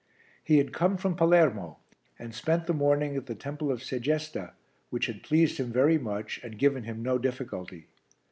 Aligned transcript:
He 0.43 0.57
had 0.57 0.73
come 0.73 0.97
from 0.97 1.15
Palermo 1.15 1.77
and 2.17 2.33
spent 2.33 2.65
the 2.65 2.73
morning 2.73 3.15
at 3.15 3.27
the 3.27 3.35
Temple 3.35 3.71
of 3.71 3.83
Segesta 3.83 4.53
which 4.89 5.05
had 5.05 5.21
pleased 5.21 5.59
him 5.59 5.71
very 5.71 5.99
much 5.99 6.39
and 6.41 6.57
given 6.57 6.85
him 6.85 7.03
no 7.03 7.19
difficulty. 7.19 7.85